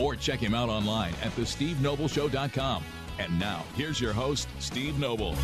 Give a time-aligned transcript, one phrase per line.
[0.00, 2.82] or check him out online at thestevenobleshow.com.
[3.18, 5.34] And now, here's your host, Steve Noble.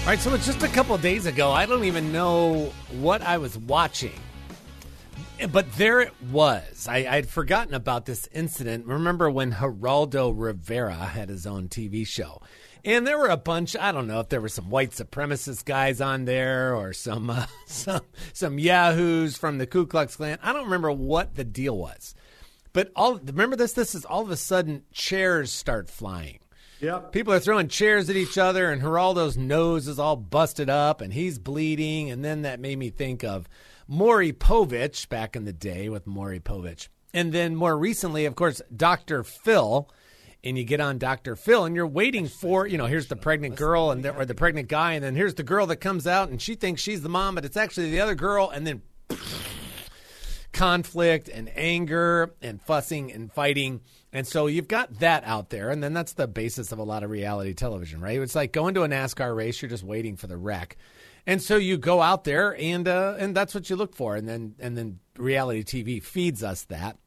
[0.00, 1.52] All right, so it's just a couple days ago.
[1.52, 4.18] I don't even know what I was watching.
[5.52, 6.86] But there it was.
[6.88, 8.86] I, I'd forgotten about this incident.
[8.86, 12.42] Remember when Geraldo Rivera had his own TV show?
[12.84, 13.76] And there were a bunch.
[13.76, 17.46] I don't know if there were some white supremacist guys on there or some uh,
[17.66, 18.02] some
[18.32, 20.38] some yahoos from the Ku Klux Klan.
[20.42, 22.14] I don't remember what the deal was.
[22.72, 23.72] But all remember this.
[23.72, 26.38] This is all of a sudden chairs start flying.
[26.80, 27.12] Yep.
[27.12, 31.12] People are throwing chairs at each other, and Geraldo's nose is all busted up, and
[31.12, 32.10] he's bleeding.
[32.10, 33.48] And then that made me think of
[33.86, 38.62] Maury Povich back in the day with Maury Povich, and then more recently, of course,
[38.74, 39.90] Doctor Phil.
[40.42, 41.36] And you get on Dr.
[41.36, 44.34] Phil, and you're waiting for, you know, here's the pregnant girl and the, or the
[44.34, 47.10] pregnant guy, and then here's the girl that comes out, and she thinks she's the
[47.10, 48.80] mom, but it's actually the other girl, and then
[50.60, 53.80] conflict and anger and fussing and fighting.
[54.12, 55.70] And so you've got that out there.
[55.70, 58.20] And then that's the basis of a lot of reality television, right?
[58.20, 60.76] It's like going to a NASCAR race, you're just waiting for the wreck.
[61.26, 64.16] And so you go out there and uh, and that's what you look for.
[64.16, 66.98] And then and then reality TV feeds us that.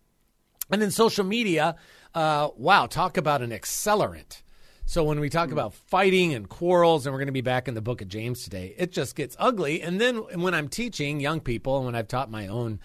[0.72, 1.76] And then social media,
[2.16, 4.42] uh, wow, talk about an accelerant.
[4.86, 7.76] So when we talk about fighting and quarrels, and we're going to be back in
[7.76, 9.84] the book of James today, it just gets ugly.
[9.84, 12.80] And then when I'm teaching young people, and when I've taught my own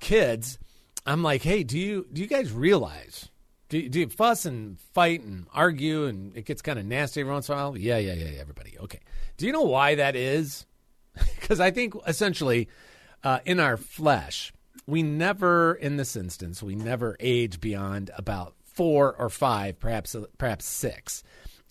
[0.00, 0.58] kids,
[1.06, 3.28] I'm like, hey, do you do you guys realize?
[3.68, 7.32] Do, do you fuss and fight and argue and it gets kind of nasty every
[7.32, 7.78] once in a while?
[7.78, 8.76] Yeah, yeah, yeah, everybody.
[8.80, 8.98] Okay.
[9.36, 10.66] Do you know why that is?
[11.40, 12.68] Because I think essentially
[13.24, 14.52] uh, in our flesh,
[14.86, 20.64] we never, in this instance, we never age beyond about four or five, perhaps perhaps
[20.64, 21.22] six.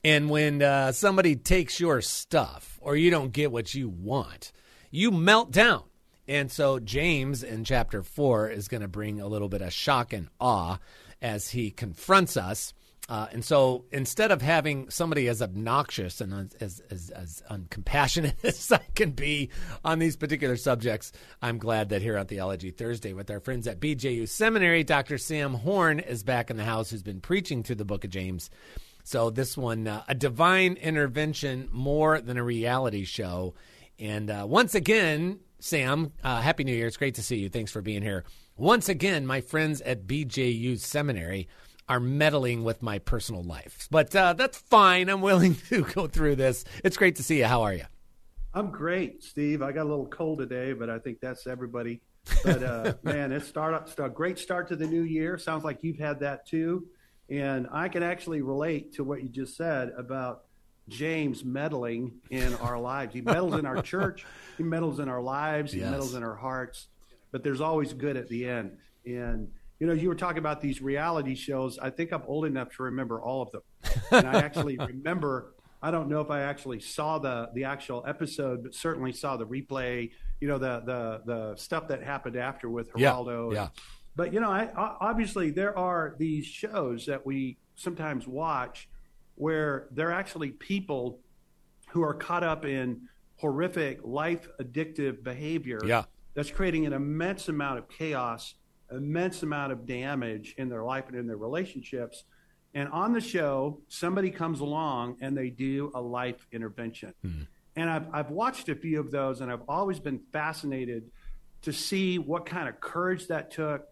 [0.03, 4.51] And when uh, somebody takes your stuff or you don't get what you want,
[4.91, 5.83] you melt down.
[6.29, 10.13] And so James in chapter 4 is going to bring a little bit of shock
[10.13, 10.77] and awe
[11.23, 12.75] as he confronts us.
[13.09, 18.71] Uh, and so instead of having somebody as obnoxious and as, as, as uncompassionate as
[18.71, 19.49] I can be
[19.83, 23.79] on these particular subjects, I'm glad that here on Theology Thursday with our friends at
[23.79, 25.17] BJU Seminary, Dr.
[25.17, 28.51] Sam Horn is back in the house who's been preaching through the book of James.
[29.03, 33.55] So this one, uh, a divine intervention more than a reality show.
[33.97, 36.87] And uh, once again, Sam, uh, Happy New Year.
[36.87, 37.49] It's great to see you.
[37.49, 38.23] Thanks for being here.
[38.55, 41.47] Once again, my friends at BJU Seminary
[41.87, 43.87] are meddling with my personal life.
[43.89, 45.09] But uh, that's fine.
[45.09, 46.63] I'm willing to go through this.
[46.83, 47.45] It's great to see you.
[47.45, 47.85] How are you?
[48.53, 49.61] I'm great, Steve.
[49.61, 52.01] I got a little cold today, but I think that's everybody.
[52.43, 55.37] But uh, man, it's start a great start to the new year.
[55.37, 56.87] Sounds like you've had that too,
[57.29, 60.45] and I can actually relate to what you just said about
[60.89, 63.13] James meddling in our lives.
[63.13, 64.25] He meddles in our church.
[64.57, 65.71] He meddles in our lives.
[65.71, 65.91] He yes.
[65.91, 66.87] meddles in our hearts.
[67.31, 68.77] But there's always good at the end.
[69.05, 69.49] And
[69.79, 71.79] you know, you were talking about these reality shows.
[71.79, 73.61] I think I'm old enough to remember all of them.
[74.11, 75.53] And I actually remember.
[75.81, 79.45] I don't know if I actually saw the the actual episode, but certainly saw the
[79.45, 80.11] replay.
[80.41, 83.53] You know, the the the stuff that happened after with Geraldo.
[83.53, 83.61] Yeah.
[83.61, 83.67] yeah.
[84.17, 88.89] But you know, I, obviously there are these shows that we sometimes watch
[89.39, 91.21] where they're actually people
[91.91, 92.99] who are caught up in
[93.37, 96.03] horrific life addictive behavior yeah.
[96.33, 98.55] that's creating an immense amount of chaos,
[98.91, 102.25] immense amount of damage in their life and in their relationships.
[102.73, 107.13] And on the show, somebody comes along and they do a life intervention.
[107.25, 107.43] Mm-hmm.
[107.77, 111.09] And I've, I've watched a few of those and I've always been fascinated
[111.61, 113.85] to see what kind of courage that took,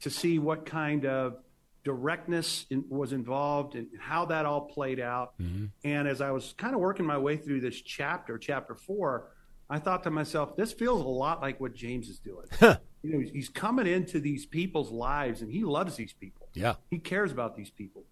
[0.00, 1.36] to see what kind of
[1.86, 5.38] directness in, was involved and how that all played out.
[5.40, 5.66] Mm-hmm.
[5.84, 9.30] And as I was kind of working my way through this chapter, chapter four,
[9.70, 12.46] I thought to myself, this feels a lot like what James is doing.
[12.60, 16.48] you know, he's coming into these people's lives and he loves these people.
[16.54, 16.74] Yeah.
[16.90, 18.02] He cares about these people.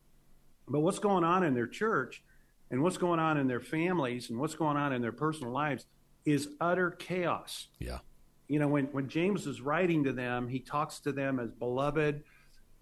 [0.69, 2.23] But what's going on in their church
[2.71, 5.87] and what's going on in their families and what's going on in their personal lives
[6.25, 7.67] is utter chaos.
[7.81, 7.99] Yeah.
[8.47, 12.23] You know, when, when James is writing to them, he talks to them as beloved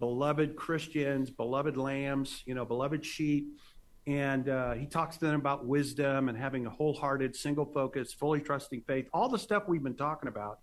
[0.03, 3.47] beloved Christians, beloved lambs, you know, beloved sheep.
[4.09, 8.41] And uh, he talks to them about wisdom and having a wholehearted, single focus, fully
[8.41, 10.59] trusting faith, all the stuff we've been talking about.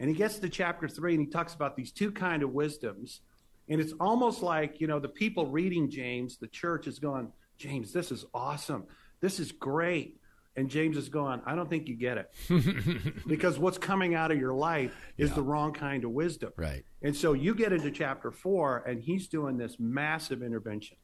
[0.00, 3.20] And he gets to chapter three and he talks about these two kind of wisdoms.
[3.68, 7.92] And it's almost like, you know, the people reading James, the church is going, James,
[7.92, 8.86] this is awesome.
[9.20, 10.18] This is great.
[10.54, 13.22] And James is going, I don't think you get it.
[13.26, 15.36] because what's coming out of your life is yeah.
[15.36, 16.52] the wrong kind of wisdom.
[16.56, 16.84] Right.
[17.00, 20.98] And so you get into chapter four, and he's doing this massive intervention.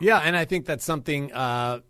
[0.00, 0.18] Yeah.
[0.18, 1.80] And I think that's something uh,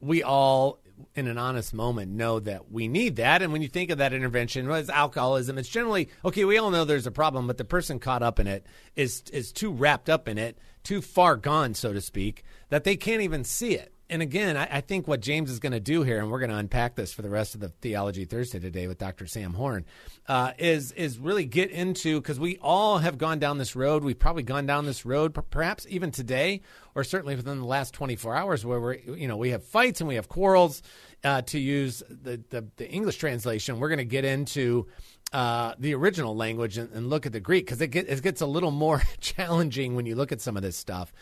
[0.00, 0.80] we all
[1.14, 3.42] in an honest moment know that we need that.
[3.42, 5.58] And when you think of that intervention, well, it's alcoholism.
[5.58, 6.44] It's generally okay.
[6.44, 8.66] We all know there's a problem, but the person caught up in it
[8.96, 12.96] is is too wrapped up in it, too far gone, so to speak, that they
[12.96, 16.02] can't even see it and again, I, I, think what James is going to do
[16.02, 18.86] here, and we're going to unpack this for the rest of the Theology Thursday today
[18.86, 19.26] with Dr.
[19.26, 19.86] Sam Horn,
[20.28, 24.04] uh, is is really get into because we all have gone down this road.
[24.04, 26.60] We've probably gone down this road, perhaps even today,
[26.94, 30.08] or certainly within the last 24 hours, where we're you know we have fights and
[30.08, 30.82] we have quarrels.
[31.24, 34.88] Uh, to use the, the, the English translation, we're going to get into
[35.32, 38.40] uh, the original language and, and, look at the Greek because it, get, it gets
[38.40, 41.12] a little more challenging when you look at some of this stuff.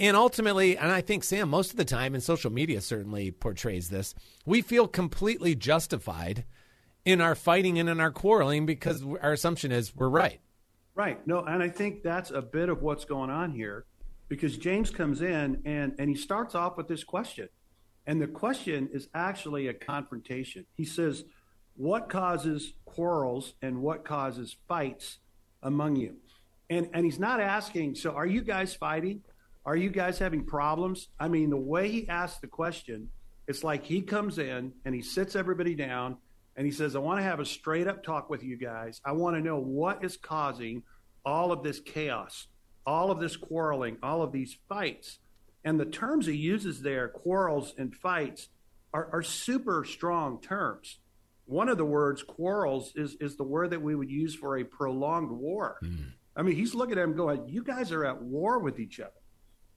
[0.00, 3.90] And ultimately, and I think Sam, most of the time, and social media certainly portrays
[3.90, 4.14] this,
[4.44, 6.44] we feel completely justified
[7.04, 10.40] in our fighting and in our quarreling because our assumption is we're right.
[10.94, 11.24] Right.
[11.26, 13.84] No, and I think that's a bit of what's going on here
[14.28, 17.48] because James comes in and, and he starts off with this question.
[18.06, 20.66] And the question is actually a confrontation.
[20.74, 21.24] He says,
[21.76, 25.18] What causes quarrels and what causes fights
[25.62, 26.16] among you?
[26.70, 29.22] And, and he's not asking, So are you guys fighting?
[29.66, 31.08] Are you guys having problems?
[31.18, 33.08] I mean, the way he asked the question,
[33.46, 36.18] it's like he comes in and he sits everybody down
[36.56, 39.00] and he says, I want to have a straight up talk with you guys.
[39.04, 40.82] I want to know what is causing
[41.24, 42.46] all of this chaos,
[42.86, 45.18] all of this quarreling, all of these fights.
[45.64, 48.48] And the terms he uses there, quarrels and fights,
[48.92, 50.98] are, are super strong terms.
[51.46, 54.64] One of the words, quarrels, is, is the word that we would use for a
[54.64, 55.78] prolonged war.
[55.82, 56.12] Mm.
[56.36, 59.12] I mean, he's looking at him going, You guys are at war with each other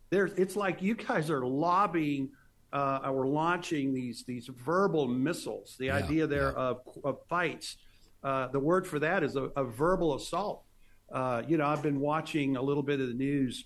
[0.09, 2.30] there's it's like you guys are lobbying
[2.74, 5.75] uh, or launching these these verbal missiles.
[5.80, 6.63] The yeah, idea there yeah.
[6.63, 7.77] of, of fights.
[8.24, 10.63] Uh, the word for that is a, a verbal assault.
[11.12, 13.65] Uh, you know, I've been watching a little bit of the news.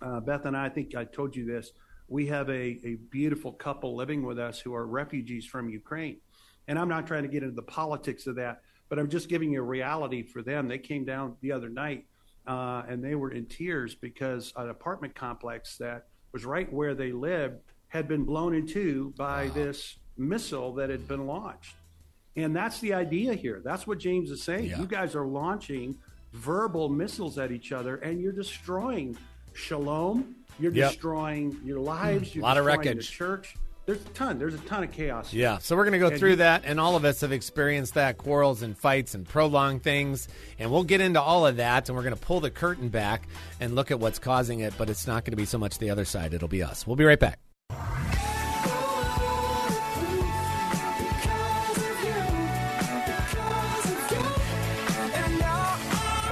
[0.00, 1.72] Uh, Beth and I, I think I told you this.
[2.08, 6.18] We have a, a beautiful couple living with us who are refugees from Ukraine.
[6.68, 9.52] And I'm not trying to get into the politics of that, but I'm just giving
[9.52, 10.68] you a reality for them.
[10.68, 12.06] They came down the other night
[12.46, 17.12] Uh, and they were in tears because an apartment complex that was right where they
[17.12, 21.74] lived had been blown in two by this missile that had been launched.
[22.36, 23.62] And that's the idea here.
[23.64, 24.66] That's what James is saying.
[24.66, 24.80] Yeah.
[24.80, 25.96] You guys are launching
[26.32, 29.16] verbal missiles at each other, and you're destroying
[29.54, 30.34] shalom.
[30.58, 30.90] You're yep.
[30.90, 32.30] destroying your lives.
[32.30, 33.08] Mm, you're a lot of wreckage.
[33.08, 33.56] The church.
[33.86, 34.38] There's a ton.
[34.38, 35.32] There's a ton of chaos.
[35.32, 35.58] Yeah.
[35.58, 38.16] So we're going to go and through that, and all of us have experienced that
[38.16, 40.28] quarrels and fights and prolonged things,
[40.58, 43.28] and we'll get into all of that, and we're going to pull the curtain back
[43.60, 44.72] and look at what's causing it.
[44.78, 46.86] But it's not going to be so much the other side; it'll be us.
[46.86, 47.38] We'll be right back.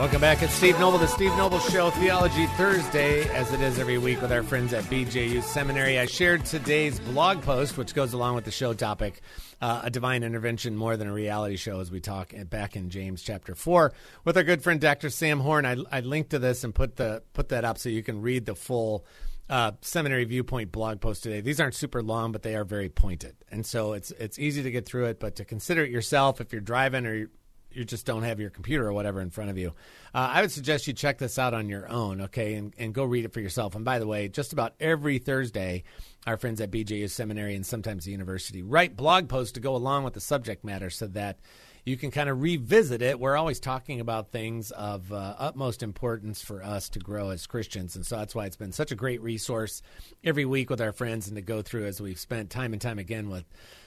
[0.02, 0.42] Welcome back.
[0.42, 4.32] It's Steve Noble, the Steve Noble Show, Theology Thursday, as it is every week with
[4.32, 5.96] our friends at BJU Seminary.
[5.96, 9.20] I shared today's blog post, which goes along with the show topic,
[9.60, 13.22] uh, a divine intervention more than a reality show, as we talk back in James
[13.22, 13.92] chapter four
[14.24, 15.08] with our good friend Dr.
[15.08, 15.64] Sam Horn.
[15.64, 18.44] I, I linked to this and put the put that up so you can read
[18.44, 19.06] the full
[19.48, 21.42] uh, seminary viewpoint blog post today.
[21.42, 24.70] These aren't super long, but they are very pointed, and so it's it's easy to
[24.72, 25.20] get through it.
[25.20, 27.28] But to consider it yourself if you're driving or
[27.74, 29.68] you just don't have your computer or whatever in front of you.
[30.14, 33.04] Uh, I would suggest you check this out on your own, okay, and, and go
[33.04, 33.74] read it for yourself.
[33.74, 35.84] And by the way, just about every Thursday,
[36.26, 40.04] our friends at BJU Seminary and sometimes the university write blog posts to go along
[40.04, 41.38] with the subject matter so that
[41.84, 43.18] you can kind of revisit it.
[43.18, 47.96] We're always talking about things of uh, utmost importance for us to grow as Christians.
[47.96, 49.82] And so that's why it's been such a great resource
[50.22, 53.00] every week with our friends and to go through as we've spent time and time
[53.00, 53.44] again with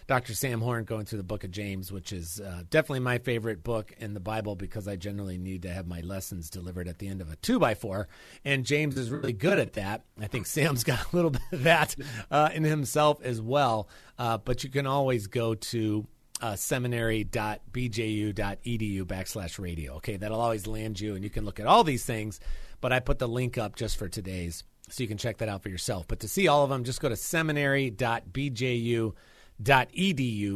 [0.07, 0.35] Dr.
[0.35, 3.91] Sam Horn going through the book of James, which is uh, definitely my favorite book
[3.97, 7.21] in the Bible because I generally need to have my lessons delivered at the end
[7.21, 8.07] of a two by four.
[8.43, 10.03] And James is really good at that.
[10.21, 11.95] I think Sam's got a little bit of that
[12.29, 13.87] uh, in himself as well.
[14.19, 16.05] Uh, but you can always go to
[16.45, 19.95] uh, seminary.bju.edu backslash radio.
[19.95, 22.39] Okay, that'll always land you, and you can look at all these things.
[22.81, 25.63] But I put the link up just for today's, so you can check that out
[25.63, 26.07] for yourself.
[26.07, 29.13] But to see all of them, just go to seminary.bju.edu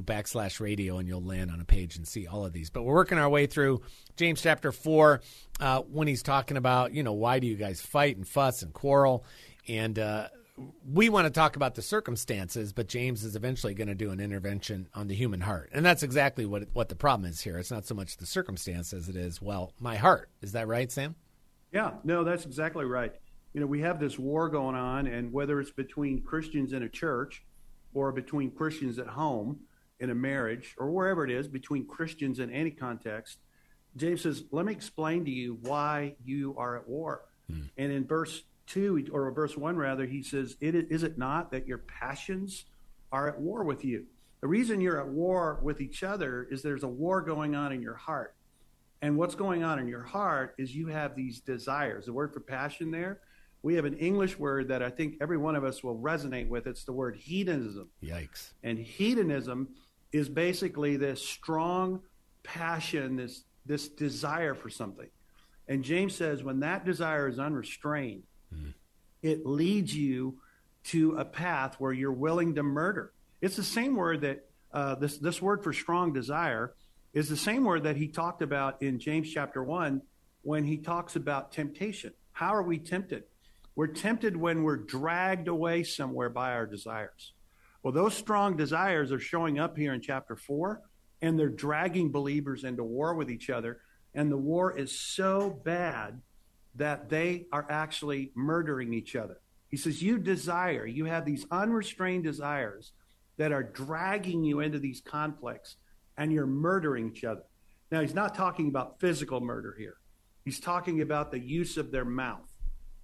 [0.04, 2.70] backslash radio, and you'll land on a page and see all of these.
[2.70, 3.82] But we're working our way through
[4.16, 5.22] James chapter 4
[5.60, 8.72] uh, when he's talking about, you know, why do you guys fight and fuss and
[8.74, 9.26] quarrel?
[9.68, 10.28] And, uh,
[10.86, 14.20] we want to talk about the circumstances, but James is eventually going to do an
[14.20, 17.58] intervention on the human heart, and that's exactly what what the problem is here.
[17.58, 20.30] It's not so much the circumstance as it is, well, my heart.
[20.42, 21.16] Is that right, Sam?
[21.72, 23.14] Yeah, no, that's exactly right.
[23.54, 26.90] You know, we have this war going on, and whether it's between Christians in a
[26.90, 27.44] church
[27.94, 29.60] or between Christians at home
[30.00, 33.40] in a marriage or wherever it is, between Christians in any context,
[33.96, 37.22] James says, Let me explain to you why you are at war.
[37.50, 37.62] Hmm.
[37.78, 41.68] And in verse 2, or verse 1 rather, he says, it, Is it not that
[41.68, 42.66] your passions
[43.12, 44.06] are at war with you?
[44.42, 47.82] The reason you're at war with each other is there's a war going on in
[47.82, 48.36] your heart.
[49.02, 52.06] And what's going on in your heart is you have these desires.
[52.06, 53.20] The word for passion there,
[53.62, 56.68] we have an English word that I think every one of us will resonate with.
[56.68, 57.90] It's the word hedonism.
[58.04, 58.52] Yikes.
[58.64, 59.70] And hedonism
[60.12, 62.02] is basically this strong
[62.44, 65.10] passion, this this desire for something.
[65.68, 68.24] And James says when that desire is unrestrained,
[69.22, 70.40] it leads you
[70.86, 73.12] to a path where you're willing to murder.
[73.42, 76.74] It's the same word that uh, this this word for strong desire
[77.14, 80.02] is the same word that he talked about in James chapter 1
[80.44, 82.14] when he talks about temptation.
[82.32, 83.24] How are we tempted?
[83.76, 87.34] We're tempted when we're dragged away somewhere by our desires.
[87.82, 90.82] Well, those strong desires are showing up here in chapter 4,
[91.22, 93.80] and they're dragging believers into war with each other.
[94.14, 96.22] And the war is so bad
[96.80, 99.38] that they are actually murdering each other.
[99.68, 102.94] He says, You desire, you have these unrestrained desires
[103.38, 105.76] that are dragging you into these conflicts
[106.18, 107.44] and you're murdering each other.
[107.92, 109.98] Now, he's not talking about physical murder here,
[110.44, 112.50] he's talking about the use of their mouth.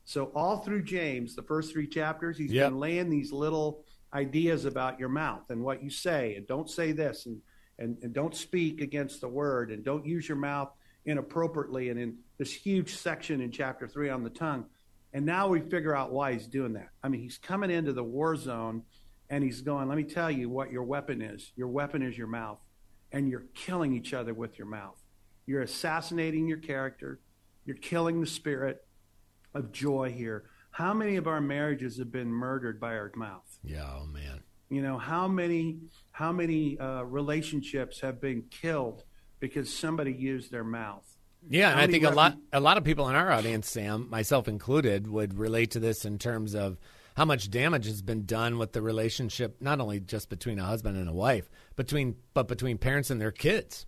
[0.05, 2.69] So, all through James, the first three chapters, he's yep.
[2.69, 6.93] been laying these little ideas about your mouth and what you say, and don't say
[6.93, 7.41] this, and,
[7.79, 10.69] and, and don't speak against the word, and don't use your mouth
[11.05, 11.89] inappropriately.
[11.89, 14.65] And in this huge section in chapter three on the tongue.
[15.13, 16.89] And now we figure out why he's doing that.
[17.01, 18.83] I mean, he's coming into the war zone
[19.29, 21.51] and he's going, let me tell you what your weapon is.
[21.55, 22.59] Your weapon is your mouth
[23.11, 25.01] and you're killing each other with your mouth.
[25.45, 27.19] You're assassinating your character.
[27.65, 28.85] You're killing the spirit
[29.53, 30.49] of joy here.
[30.71, 33.57] How many of our marriages have been murdered by our mouth?
[33.63, 34.43] Yeah, oh man.
[34.69, 35.77] You know how many
[36.11, 39.03] how many uh, relationships have been killed
[39.39, 41.05] because somebody used their mouth?
[41.47, 44.47] Yeah, and I think a lot a lot of people in our audience, Sam, myself
[44.47, 46.79] included, would relate to this in terms of
[47.15, 50.97] how much damage has been done with the relationship, not only just between a husband
[50.97, 53.85] and a wife, between but between parents and their kids.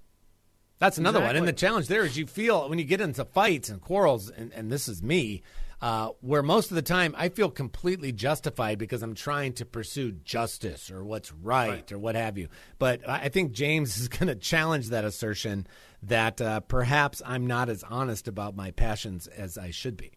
[0.80, 1.40] That's another exactly.
[1.40, 1.48] one.
[1.48, 4.54] And the challenge there is you feel when you get into fights and quarrels, and,
[4.54, 5.42] and this is me,
[5.82, 10.12] uh, where most of the time I feel completely justified because I'm trying to pursue
[10.12, 11.92] justice or what's right, right.
[11.92, 12.48] or what have you.
[12.80, 15.68] But I think James is going to challenge that assertion
[16.04, 20.12] that uh, perhaps I'm not as honest about my passions as I should be.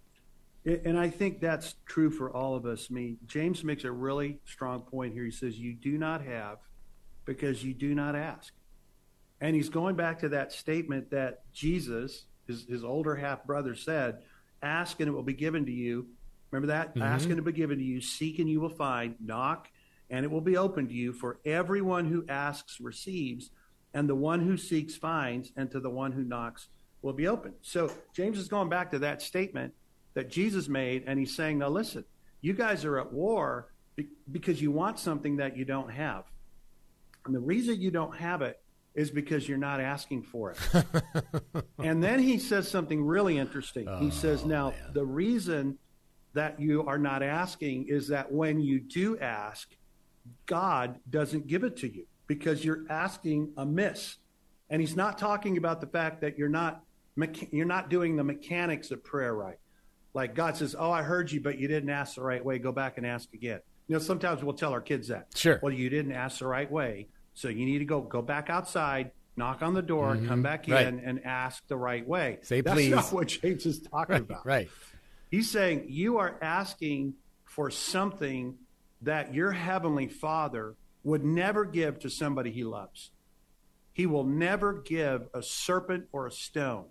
[0.64, 2.88] And I think that's true for all of us.
[2.90, 5.24] I mean, James makes a really strong point here.
[5.24, 6.58] He says, You do not have
[7.24, 8.52] because you do not ask.
[9.40, 14.18] And he's going back to that statement that Jesus, his, his older half brother, said,
[14.62, 16.06] Ask and it will be given to you.
[16.50, 16.90] Remember that?
[16.90, 17.02] Mm-hmm.
[17.02, 18.00] Ask and it will be given to you.
[18.00, 19.14] Seek and you will find.
[19.20, 19.68] Knock
[20.10, 21.12] and it will be open to you.
[21.12, 23.50] For everyone who asks receives,
[23.92, 26.68] and the one who seeks finds, and to the one who knocks
[27.02, 27.54] will be open.
[27.62, 29.74] So James is going back to that statement
[30.14, 32.04] that Jesus made, and he's saying, now listen,
[32.40, 33.72] you guys are at war
[34.30, 36.24] because you want something that you don't have.
[37.26, 38.60] And the reason you don't have it
[38.94, 40.58] is because you're not asking for it.
[41.78, 43.88] and then he says something really interesting.
[43.88, 44.92] Oh, he says, now, man.
[44.92, 45.78] the reason
[46.34, 49.68] that you are not asking is that when you do ask,
[50.46, 54.16] God doesn't give it to you because you're asking amiss.
[54.68, 56.82] And he's not talking about the fact that you're not
[57.50, 59.58] you're not doing the mechanics of prayer right.
[60.14, 62.58] Like God says, "Oh, I heard you, but you didn't ask the right way.
[62.58, 65.26] Go back and ask again." You know, sometimes we'll tell our kids that.
[65.34, 65.58] Sure.
[65.62, 67.08] Well, you didn't ask the right way,
[67.40, 70.28] so you need to go go back outside, knock on the door, mm-hmm.
[70.28, 70.86] come back in, right.
[70.86, 72.38] and ask the right way.
[72.42, 72.90] Say That's please.
[72.90, 74.46] That's not what James is talking right, about.
[74.46, 74.68] Right.
[75.30, 78.56] He's saying you are asking for something
[79.00, 83.10] that your heavenly Father would never give to somebody he loves.
[83.94, 86.86] He will never give a serpent or a stone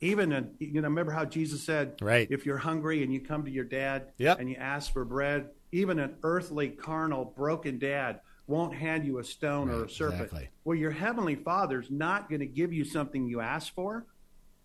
[0.00, 3.44] even a, you know remember how jesus said right if you're hungry and you come
[3.44, 4.38] to your dad yep.
[4.38, 9.24] and you ask for bread even an earthly carnal broken dad won't hand you a
[9.24, 10.48] stone right, or a serpent exactly.
[10.64, 14.06] well your heavenly father's not going to give you something you ask for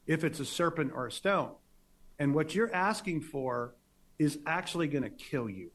[0.07, 1.51] if it's a serpent or a stone
[2.17, 3.75] and what you're asking for
[4.17, 5.71] is actually going to kill you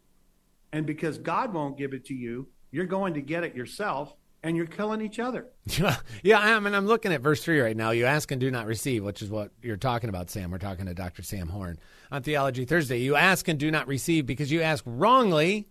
[0.72, 4.58] and because god won't give it to you you're going to get it yourself and
[4.58, 5.46] you're killing each other.
[6.22, 7.90] yeah, I mean, I'm looking at verse 3 right now.
[7.90, 10.50] You ask and do not receive, which is what you're talking about, Sam.
[10.50, 11.22] We're talking to Dr.
[11.22, 11.78] Sam Horn
[12.12, 12.98] on Theology Thursday.
[12.98, 15.66] You ask and do not receive because you ask wrongly,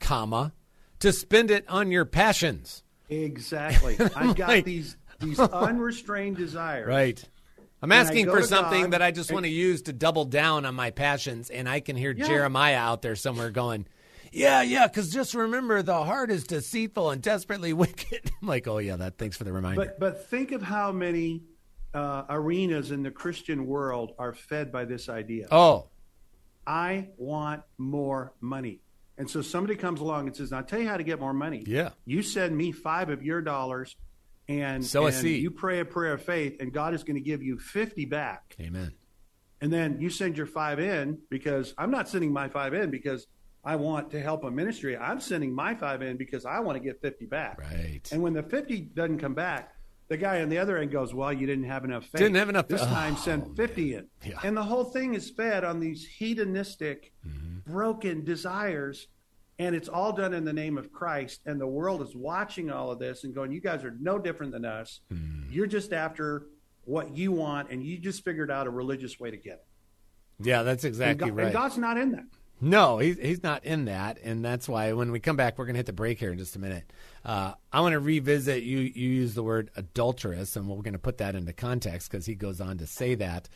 [0.00, 0.52] comma,
[1.00, 2.82] to spend it on your passions.
[3.08, 3.96] Exactly.
[4.16, 6.86] I've got like, these these unrestrained desires.
[6.86, 7.22] Right.
[7.82, 10.74] I'm asking for something God that I just want to use to double down on
[10.74, 12.26] my passions, and I can hear Yeah.
[12.26, 13.86] Jeremiah out there somewhere going,
[14.32, 18.30] "Yeah, yeah," because just remember, the heart is deceitful and desperately wicked.
[18.42, 19.16] I'm like, "Oh yeah, that.
[19.16, 21.42] Thanks for the reminder." But but think of how many
[21.94, 25.48] uh, arenas in the Christian world are fed by this idea.
[25.50, 25.88] oh,
[26.66, 28.82] I want more money.
[29.20, 31.62] And so somebody comes along and says, I'll tell you how to get more money.
[31.66, 31.90] Yeah.
[32.06, 33.94] You send me five of your dollars
[34.48, 37.20] and, Sow a and you pray a prayer of faith, and God is going to
[37.20, 38.56] give you 50 back.
[38.58, 38.94] amen.
[39.60, 43.26] And then you send your five in because I'm not sending my five in because
[43.62, 44.96] I want to help a ministry.
[44.96, 47.60] I'm sending my five in because I want to get 50 back.
[47.60, 48.08] Right.
[48.10, 49.74] And when the 50 doesn't come back,
[50.10, 52.18] the guy on the other end goes, Well, you didn't have enough faith.
[52.20, 52.90] Didn't have enough This faith.
[52.90, 54.06] time, Oh, send 50 in.
[54.26, 54.40] Yeah.
[54.42, 57.72] And the whole thing is fed on these hedonistic, Mm-hmm.
[57.72, 59.06] broken desires.
[59.60, 61.42] And it's all done in the name of Christ.
[61.46, 64.52] And the world is watching all of this and going, You guys are no different
[64.52, 65.00] than us.
[65.12, 65.44] Mm.
[65.50, 66.46] You're just after
[66.84, 69.66] what you want, and you just figured out a religious way to get it.
[70.42, 71.44] Yeah, that's And, exactly God- right.
[71.46, 72.24] and God's not in that.
[72.60, 75.74] No, he's he's not in that, and that's why when we come back, we're going
[75.74, 76.92] to hit the break here in just a minute.
[77.24, 78.78] Uh, I want to revisit you.
[78.78, 82.34] You use the word adulterous, and we're going to put that into context because he
[82.34, 83.48] goes on to say that.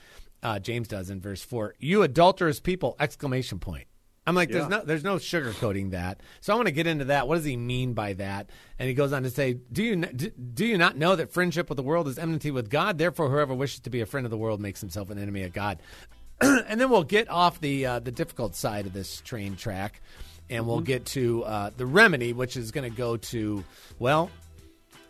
[0.42, 1.74] Uh, James does in verse four.
[1.78, 2.96] You adulterous people!
[2.98, 3.86] Exclamation point.
[4.26, 6.20] I'm like, there's no, there's no sugarcoating that.
[6.40, 7.28] So I want to get into that.
[7.28, 8.48] What does he mean by that?
[8.78, 11.76] And he goes on to say, do you do you not know that friendship with
[11.76, 12.96] the world is enmity with God?
[12.96, 15.52] Therefore, whoever wishes to be a friend of the world makes himself an enemy of
[15.52, 15.78] God.
[16.40, 20.00] and then we'll get off the uh, the difficult side of this train track,
[20.50, 23.64] and we'll get to uh, the remedy, which is going to go to
[23.98, 24.30] well,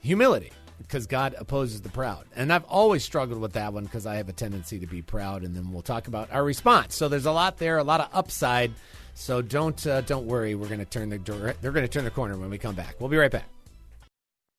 [0.00, 4.16] humility, because God opposes the proud, and I've always struggled with that one because I
[4.16, 6.95] have a tendency to be proud, and then we'll talk about our response.
[6.95, 8.73] So there's a lot there, a lot of upside.
[9.14, 12.04] So don't uh, don't worry, we're going to turn the dir- they're going to turn
[12.04, 12.97] the corner when we come back.
[12.99, 13.49] We'll be right back.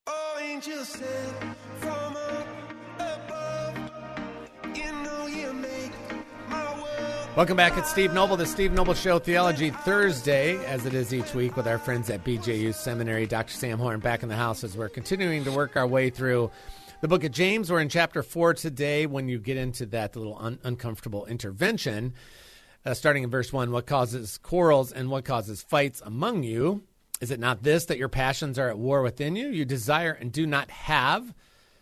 [0.07, 0.37] Oh,
[7.35, 7.77] Welcome back.
[7.77, 11.67] It's Steve Noble, the Steve Noble Show Theology Thursday, as it is each week with
[11.67, 13.25] our friends at BJU Seminary.
[13.25, 13.51] Dr.
[13.51, 16.49] Sam Horn back in the house as we're continuing to work our way through
[17.01, 17.69] the book of James.
[17.69, 19.05] We're in chapter four today.
[19.05, 22.13] When you get into that little un- uncomfortable intervention,
[22.85, 26.83] uh, starting in verse one, what causes quarrels and what causes fights among you?
[27.19, 29.49] Is it not this that your passions are at war within you?
[29.49, 31.33] You desire and do not have.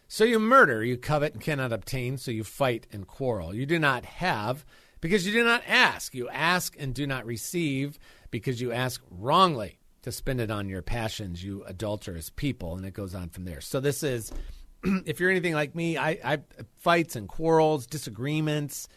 [0.07, 3.53] So you murder, you covet and cannot obtain, so you fight and quarrel.
[3.53, 4.65] You do not have
[5.03, 6.15] because you do not ask.
[6.15, 7.99] You ask and do not receive
[8.31, 12.77] because you ask wrongly to spend it on your passions, you adulterous people.
[12.77, 13.59] And it goes on from there.
[13.59, 14.31] So this is,
[15.05, 16.37] if you're anything like me, I, I
[16.77, 18.87] fights and quarrels, disagreements,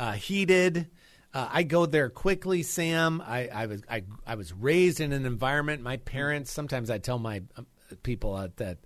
[0.00, 0.88] uh, heated.
[1.32, 3.22] Uh, I go there quickly, Sam.
[3.24, 5.80] I, I was I, I was raised in an environment.
[5.80, 6.50] My parents.
[6.50, 7.68] Sometimes I tell my um,
[8.02, 8.78] people uh, that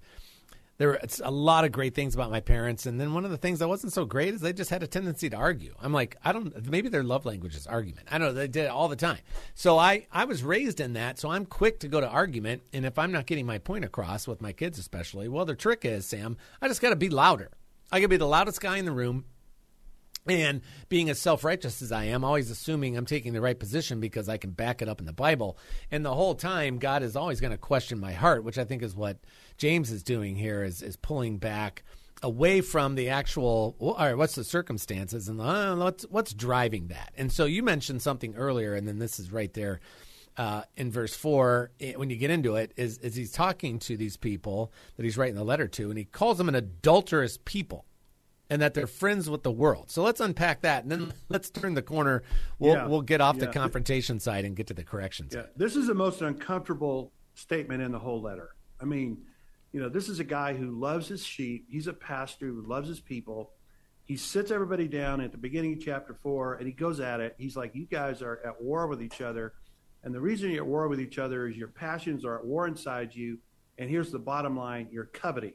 [0.78, 3.36] there were a lot of great things about my parents, and then one of the
[3.36, 5.74] things that wasn't so great is they just had a tendency to argue.
[5.80, 6.68] I'm like, I don't.
[6.70, 8.08] Maybe their love language is argument.
[8.10, 8.32] I know.
[8.32, 9.20] They did it all the time.
[9.54, 11.18] So I I was raised in that.
[11.18, 14.28] So I'm quick to go to argument, and if I'm not getting my point across
[14.28, 17.50] with my kids, especially, well, the trick is, Sam, I just got to be louder.
[17.90, 19.24] I to be the loudest guy in the room.
[20.28, 24.00] And being as self righteous as I am, always assuming I'm taking the right position
[24.00, 25.56] because I can back it up in the Bible.
[25.92, 28.82] And the whole time, God is always going to question my heart, which I think
[28.82, 29.18] is what
[29.56, 31.82] James is doing here, is, is pulling back
[32.22, 36.88] away from the actual, well, all right, what's the circumstances and uh, what's, what's driving
[36.88, 37.12] that.
[37.16, 39.80] And so you mentioned something earlier, and then this is right there
[40.36, 43.96] uh, in verse four, eh, when you get into it, is, is he's talking to
[43.96, 47.84] these people that he's writing the letter to, and he calls them an adulterous people
[48.48, 49.90] and that they're friends with the world.
[49.90, 52.22] So let's unpack that, and then let's turn the corner.
[52.58, 52.86] We'll Yeah.
[52.86, 55.50] we'll get off the confrontation side and get to the correction Yeah, side.
[55.56, 58.50] this is the most uncomfortable statement in the whole letter.
[58.80, 59.18] I mean,
[59.76, 61.66] you know, this is a guy who loves his sheep.
[61.68, 63.50] He's a pastor who loves his people.
[64.06, 67.34] He sits everybody down at the beginning of chapter four, and he goes at it.
[67.36, 69.52] He's like, "You guys are at war with each other,
[70.02, 72.66] and the reason you're at war with each other is your passions are at war
[72.66, 73.36] inside you.
[73.76, 75.52] And here's the bottom line: you're coveting."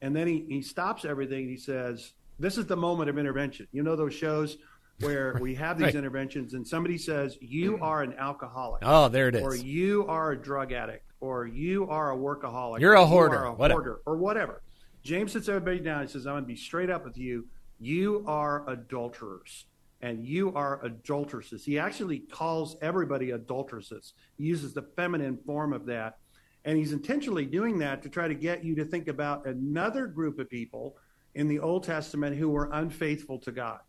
[0.00, 1.46] And then he, he stops everything.
[1.46, 3.66] He says, This is the moment of intervention.
[3.72, 4.56] You know, those shows
[5.00, 5.94] where we have these Right.
[5.96, 8.82] interventions and somebody says, You are an alcoholic.
[8.86, 9.42] Oh, there it is.
[9.42, 11.03] Or you are a drug addict.
[11.24, 12.80] Or you are a workaholic.
[12.80, 13.80] You're a you hoarder, are a whatever.
[13.80, 14.62] hoarder, or whatever.
[15.02, 17.46] James sits everybody down and says, I'm going to be straight up with you.
[17.80, 19.64] You are adulterers
[20.02, 21.64] and you are adulteresses.
[21.64, 24.12] He actually calls everybody adulteresses.
[24.36, 26.18] He uses the feminine form of that.
[26.66, 30.38] And he's intentionally doing that to try to get you to think about another group
[30.38, 30.98] of people
[31.34, 33.80] in the Old Testament who were unfaithful to God.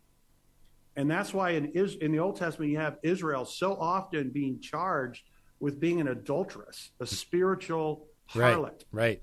[0.96, 1.66] And that's why in,
[2.00, 5.24] in the Old Testament you have Israel so often being charged
[5.60, 7.14] with being an adulteress, a mm-hmm.
[7.14, 8.62] spiritual harlot.
[8.62, 8.84] right.
[8.92, 9.22] right.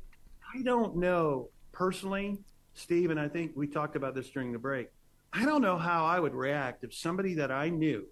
[0.56, 2.40] I don't know personally,
[2.74, 4.90] Steve, and I think we talked about this during the break.
[5.32, 8.06] I don't know how I would react if somebody that I knew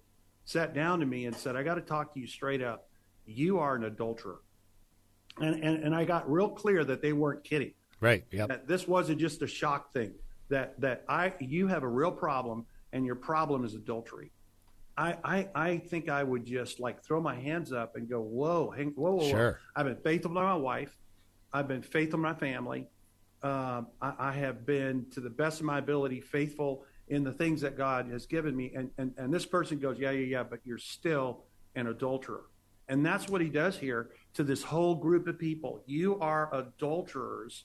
[0.44, 2.88] sat down to me and said, I got to talk to you straight up.
[3.26, 4.40] You are an adulterer.
[5.40, 7.72] And, and, and I got real clear that they weren't kidding.
[8.00, 8.24] Right.
[8.32, 10.12] That this wasn't just a shock thing.
[10.48, 14.32] That that I you have a real problem and your problem is adultery.
[15.02, 18.70] I, I, I think I would just like throw my hands up and go, whoa,
[18.70, 19.54] hang, whoa, whoa, whoa.
[19.74, 20.96] I've been faithful to my wife.
[21.52, 22.86] I've been faithful to my family.
[23.42, 27.60] Um, I, I have been, to the best of my ability, faithful in the things
[27.62, 28.72] that God has given me.
[28.76, 32.44] And, and, and this person goes, yeah, yeah, yeah, but you're still an adulterer.
[32.88, 35.82] And that's what he does here to this whole group of people.
[35.86, 37.64] You are adulterers.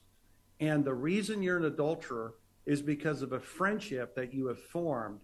[0.60, 2.34] And the reason you're an adulterer
[2.65, 5.19] is because of a friendship that you have formed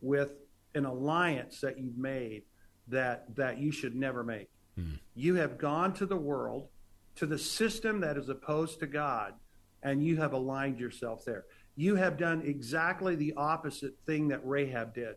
[0.00, 0.32] with
[0.74, 2.42] an alliance that you've made
[2.88, 4.48] that that you should never make.
[4.76, 4.94] Hmm.
[5.14, 6.68] You have gone to the world,
[7.16, 9.34] to the system that is opposed to God,
[9.82, 11.44] and you have aligned yourself there.
[11.76, 15.16] You have done exactly the opposite thing that Rahab did.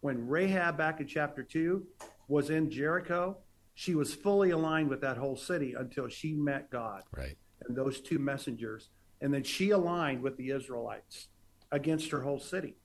[0.00, 1.86] When Rahab back in chapter 2
[2.28, 3.38] was in Jericho,
[3.74, 7.36] she was fully aligned with that whole city until she met God Right.
[7.62, 8.90] and those two messengers.
[9.20, 11.28] And then she aligned with the Israelites
[11.72, 12.76] against her whole city.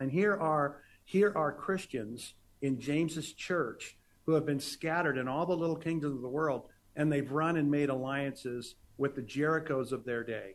[0.00, 3.96] And here are here are Christians in James's church
[4.26, 7.56] who have been scattered in all the little kingdoms of the world, and they've run
[7.56, 10.54] and made alliances with the Jerichos of their day.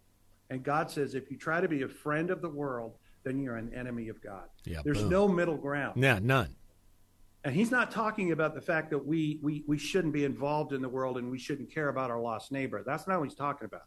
[0.50, 3.58] And God says, if you try to be a friend of the world, then you're
[3.58, 4.46] an enemy of God.
[4.64, 5.10] Yeah, There's boom.
[5.10, 6.02] no middle ground.
[6.02, 6.20] Yeah.
[6.22, 6.56] None.
[7.44, 10.82] And he's not talking about the fact that we, we, we shouldn't be involved in
[10.82, 12.82] the world and we shouldn't care about our lost neighbor.
[12.86, 13.84] That's not what he's talking about.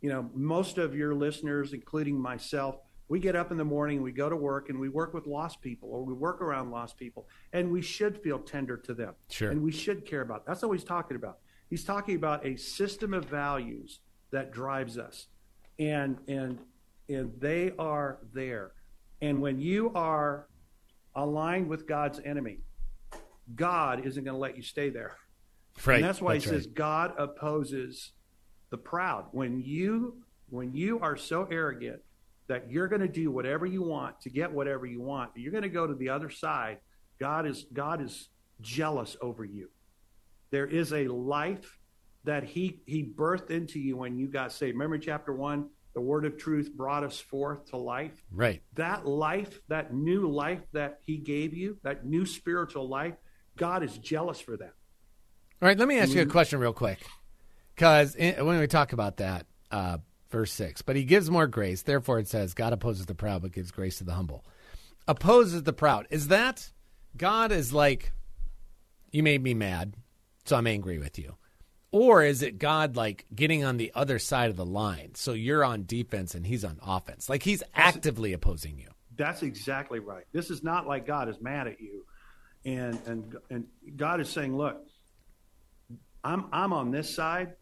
[0.00, 2.78] You know, most of your listeners, including myself,
[3.10, 5.60] we get up in the morning, we go to work, and we work with lost
[5.60, 9.14] people or we work around lost people, and we should feel tender to them.
[9.28, 9.50] Sure.
[9.50, 10.46] And we should care about.
[10.46, 11.38] That's what he's talking about.
[11.68, 13.98] He's talking about a system of values
[14.30, 15.26] that drives us.
[15.80, 16.60] And and
[17.08, 18.72] and they are there.
[19.20, 20.46] And when you are
[21.16, 22.60] aligned with God's enemy,
[23.56, 25.16] God isn't going to let you stay there.
[25.84, 25.96] Right.
[25.96, 26.74] And that's why That's he says right.
[26.74, 28.12] God opposes
[28.70, 29.26] the proud.
[29.32, 32.02] When you when you are so arrogant
[32.50, 35.62] that you're going to do whatever you want to get whatever you want, you're going
[35.62, 36.78] to go to the other side.
[37.20, 38.28] God is God is
[38.60, 39.68] jealous over you.
[40.50, 41.78] There is a life
[42.24, 44.74] that he he birthed into you when you got saved.
[44.74, 48.62] Remember chapter 1, the word of truth brought us forth to life Right.
[48.74, 53.14] that life, that new life that he gave you, that new spiritual life,
[53.56, 54.72] God is jealous for that.
[55.62, 56.32] All right, let me ask you a Mm-hmm.
[56.32, 56.98] question real quick.
[57.76, 59.98] Because when we talk about that, uh,
[60.30, 61.82] verse 6, but he gives more grace.
[61.82, 64.44] Therefore, it says, God opposes the proud, but gives grace to the humble.
[65.08, 66.06] Opposes the proud.
[66.10, 66.70] Is that
[67.16, 68.12] God is like,
[69.10, 69.94] you made me mad,
[70.44, 71.36] so I'm angry with you?
[71.92, 75.14] Or is it God like getting on the other side of the line?
[75.14, 77.28] So you're on defense and he's on offense.
[77.28, 78.88] Like he's actively opposing you.
[79.16, 80.24] That's exactly right.
[80.32, 82.06] This is not like God is mad at you,
[82.64, 83.66] and and and
[83.96, 84.86] God is saying, look,
[86.22, 87.54] I'm I'm on this side,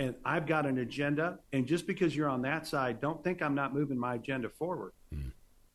[0.00, 3.54] and I've got an agenda, and just because you're on that side, don't think I'm
[3.54, 4.92] not moving my agenda forward.
[5.12, 5.28] Hmm.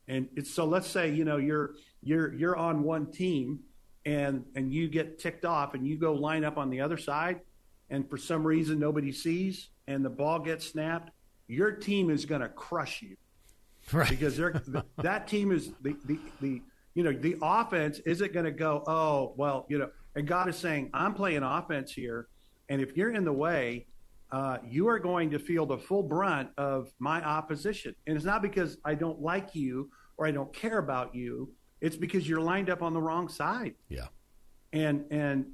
[0.07, 3.59] And it's so let's say you know you're you're you're on one team,
[4.03, 7.41] and and you get ticked off, and you go line up on the other side,
[7.91, 11.11] and for some reason nobody sees, and the ball gets snapped.
[11.47, 13.15] Your team is going to crush you
[13.93, 14.09] Right.
[14.09, 14.59] because they're
[15.03, 16.61] that team is the, the the
[16.95, 20.55] you know the offense isn't going to go oh well you know and God is
[20.57, 22.27] saying I'm playing offense here
[22.69, 23.85] and if you're in the way
[24.31, 28.41] uh, you are going to feel the full brunt of my opposition and it's not
[28.41, 32.69] because I don't like you or I don't care about you it's because you're lined
[32.69, 34.07] up on the wrong side Yeah.
[34.73, 35.45] and and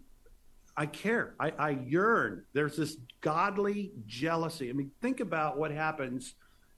[0.77, 1.35] I care.
[1.37, 2.45] I, I yearn.
[2.53, 4.69] There's this godly jealousy.
[4.69, 6.35] I mean, think about what happens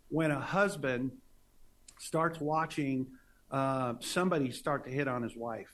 [0.09, 1.11] when a husband
[1.99, 3.05] starts watching
[3.51, 5.69] uh, somebody start to hit on his wife.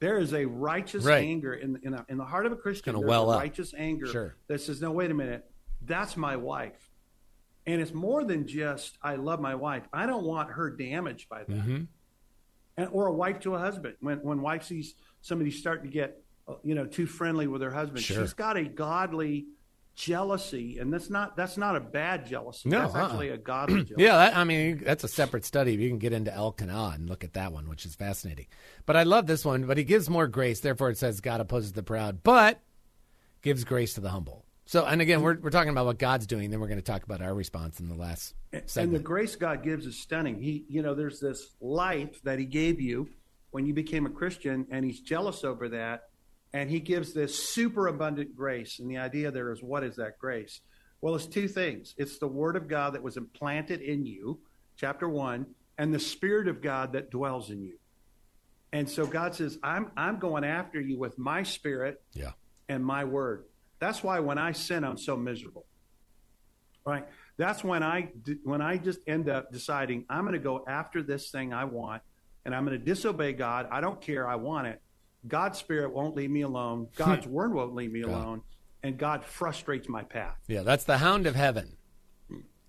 [0.00, 1.22] There is a righteous Right.
[1.24, 2.94] anger in in, a, in the heart of a Christian.
[2.94, 3.40] there's well a up.
[3.40, 4.34] righteous anger Sure.
[4.48, 5.48] that says, "No, wait a minute.
[5.82, 6.90] That's my wife."
[7.66, 9.86] And it's more than just I love my wife.
[9.92, 11.82] I don't want her damaged by that Mm-hmm.
[12.78, 13.96] and, or a wife to a husband.
[14.00, 17.70] When when wife sees somebody starting to get uh, you know too friendly with her
[17.70, 18.22] husband, Sure.
[18.22, 19.46] she's got a godly
[20.00, 22.68] jealousy, and that's not that's not a bad jealousy.
[22.68, 23.04] No, that's uh-uh.
[23.04, 24.02] actually a godly jealousy.
[24.02, 25.74] Yeah, that, I mean that's a separate study.
[25.74, 28.46] You can get into Elkanah and look at that one, which is fascinating.
[28.86, 29.66] But I love this one.
[29.66, 30.60] But he gives more grace.
[30.60, 32.60] Therefore, it says God opposes the proud, but
[33.42, 34.44] gives grace to the humble.
[34.64, 36.50] So, and again, we're we're talking about what God's doing.
[36.50, 38.34] Then we're going to talk about our response in the last
[38.76, 40.40] And the grace God gives is stunning.
[40.40, 43.08] He, you know, there's this life that He gave you
[43.50, 46.09] when you became a Christian, and He's jealous over that.
[46.52, 48.78] And He gives this super abundant grace.
[48.80, 50.60] And the idea there is, what is that grace?
[51.00, 51.94] Well, it's two things.
[51.96, 54.40] It's the Word of God that was implanted in you,
[54.76, 55.46] chapter one,
[55.78, 57.78] and the Spirit of God that dwells in you.
[58.72, 62.32] And so God says, I'm, I'm going after you with my Spirit Yeah.
[62.68, 63.44] and my word.
[63.78, 65.64] That's why when I sin, I'm so miserable.
[66.84, 67.06] Right?
[67.36, 68.10] That's when I,
[68.44, 72.02] when I just end up deciding I'm going to go after this thing I want,
[72.44, 73.68] and I'm going to disobey God.
[73.70, 74.28] I don't care.
[74.28, 74.80] I want it.
[75.26, 76.88] God's spirit won't leave me alone.
[76.96, 78.10] God's word won't leave me God.
[78.10, 78.42] alone,
[78.82, 80.36] and God frustrates my path.
[80.48, 81.76] Yeah, that's the hound of heaven.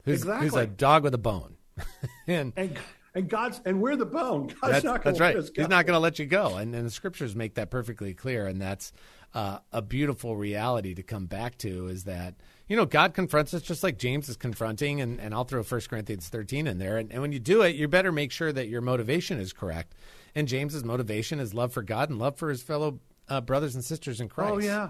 [0.03, 1.57] Who's, who's a dog with a bone.
[2.27, 2.77] and And
[3.13, 4.47] and God's and we're the bone.
[4.47, 5.35] God's that's, not going that's to right.
[5.35, 6.55] let He's not going to let you go.
[6.55, 8.47] And, and the scriptures make that perfectly clear.
[8.47, 8.93] And that's
[9.33, 12.35] uh, a beautiful reality to come back to is that,
[12.67, 15.01] you know, God confronts us just like James is confronting.
[15.01, 16.97] And, and I'll throw 1 Corinthians 13 in there.
[16.97, 19.93] And, and when you do it, you better make sure that your motivation is correct.
[20.35, 23.83] And James's motivation is love for God and love for his fellow uh, brothers and
[23.83, 24.51] sisters in Christ.
[24.53, 24.89] Oh yeah,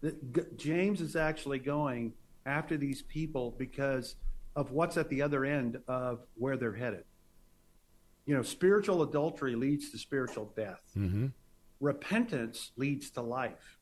[0.00, 2.12] The- G- James is actually going
[2.46, 4.16] after these people because
[4.56, 7.04] of what's at the other end of where they're headed.
[8.26, 10.82] You know, spiritual adultery leads to spiritual death.
[11.80, 13.78] Repentance leads to life,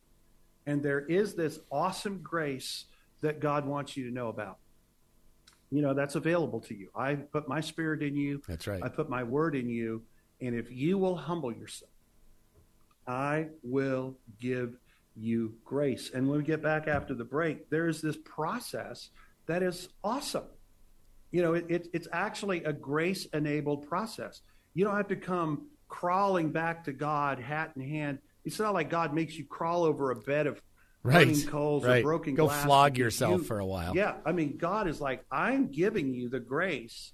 [0.67, 2.85] and there is this awesome grace
[3.23, 4.59] that God wants you to know about.
[5.71, 6.91] You know, that's available to you.
[6.95, 8.43] I put my spirit in you.
[8.47, 8.83] That's right.
[8.83, 10.03] I put my word in you,
[10.41, 11.91] and if you will humble yourself.
[13.07, 14.77] I will give
[15.15, 16.11] you grace.
[16.13, 19.11] And when we get back after the break, there's this process
[19.47, 20.45] that is awesome.
[21.31, 24.41] You know, it, it, it's actually a grace enabled process.
[24.75, 28.19] You don't have to come crawling back to God, hat in hand.
[28.45, 30.61] It's not like God makes you crawl over a bed of
[31.03, 32.01] Right, coals right.
[32.01, 32.65] or broken Go glass.
[32.65, 33.95] flog yourself you- for a while.
[33.95, 37.13] Yeah, I mean, God is like, I'm giving you the grace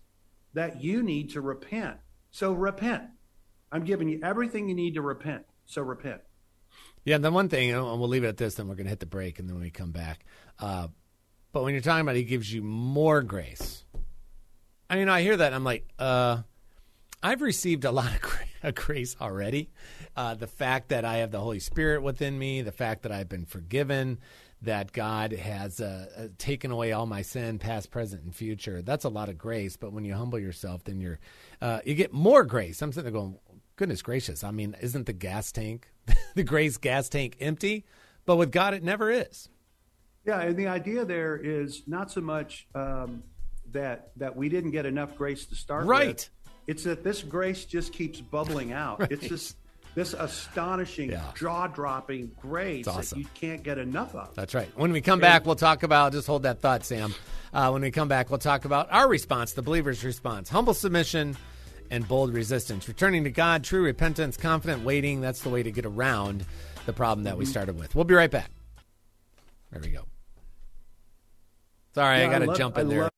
[0.54, 1.98] that you need to repent.
[2.30, 3.04] So repent.
[3.72, 5.44] I'm giving you everything you need to repent.
[5.66, 6.20] So repent.
[7.04, 9.00] Yeah, the one thing, and we'll leave it at this, then we're going to hit
[9.00, 10.24] the break, and then we come back.
[10.60, 10.88] Uh,
[11.52, 13.84] but when you're talking about he gives you more grace,
[14.88, 16.42] I mean, I hear that, and I'm like, uh,
[17.22, 18.10] I've received a lot
[18.62, 19.70] of grace already.
[20.16, 23.28] Uh, the fact that I have the Holy Spirit within me, the fact that I've
[23.28, 24.18] been forgiven,
[24.62, 28.80] that God has uh, uh, taken away all my sin, past, present, and future.
[28.80, 29.76] That's a lot of grace.
[29.76, 31.18] But when you humble yourself, then you're
[31.60, 32.80] uh, you get more grace.
[32.80, 33.38] I'm sitting there going,
[33.76, 34.44] goodness gracious.
[34.44, 35.88] I mean, isn't the gas tank,
[36.34, 37.84] the grace gas tank, empty?
[38.24, 39.48] But with God, it never is.
[40.24, 43.24] Yeah, and the idea there is not so much um,
[43.72, 46.08] that that we didn't get enough grace to start Right.
[46.08, 46.30] with.
[46.68, 49.10] It's that this grace just keeps bubbling out.
[49.10, 49.56] It's this
[49.94, 51.32] this astonishing, Yeah.
[51.34, 53.18] jaw-dropping grace awesome.
[53.18, 54.34] that you can't get enough of.
[54.34, 54.70] That's right.
[54.74, 57.14] When we come back, we'll talk about, just hold that thought, Sam.
[57.52, 61.36] Uh, when we come back, we'll talk about our response, the believer's response humble submission
[61.92, 62.88] and bold resistance.
[62.88, 65.20] Returning to God, true repentance, confident waiting.
[65.20, 66.44] That's the way to get around
[66.86, 67.94] the problem that we started with.
[67.94, 68.50] We'll be right back.
[69.70, 70.06] There we go.
[71.94, 73.00] Sorry, Yeah, I got to jump I in there.
[73.02, 73.10] love-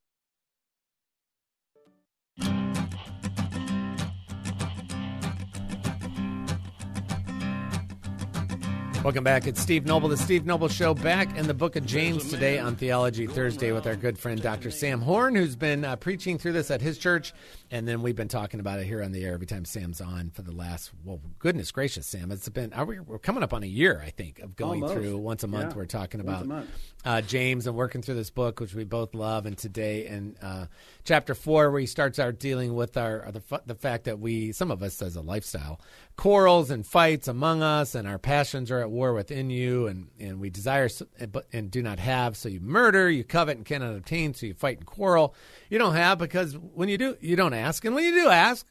[9.04, 9.46] Welcome back.
[9.46, 12.74] It's Steve Noble, the Steve Noble Show, back in the book of James today on
[12.74, 14.70] Theology Thursday with our good friend Dr.
[14.70, 17.34] Sam Horn, who's been uh, preaching through this at his church.
[17.74, 20.30] And then we've been talking about it here on the air every time Sam's on
[20.30, 22.30] for the last, well, goodness gracious, Sam.
[22.30, 24.94] It's been, we, we're coming up on a year, I think, of going Almost.
[24.94, 25.70] through once a month.
[25.72, 25.78] Yeah.
[25.78, 26.66] We're talking about
[27.04, 29.44] uh, James and working through this book, which we both love.
[29.44, 30.66] And today in uh,
[31.02, 34.70] chapter four, where he starts out dealing with our the, the fact that we, some
[34.70, 35.80] of us as a lifestyle,
[36.16, 40.38] quarrels and fights among us, and our passions are at war within you, and, and
[40.38, 40.88] we desire
[41.32, 44.54] but and do not have, so you murder, you covet and cannot obtain, so you
[44.54, 45.34] fight and quarrel.
[45.70, 48.66] You don't have because when you do, you don't ask, and when you do ask,